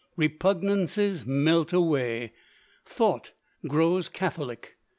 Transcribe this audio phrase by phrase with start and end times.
[0.15, 2.33] Repugnances melt away.
[2.83, 3.33] Thought
[3.67, 4.77] grows catholic.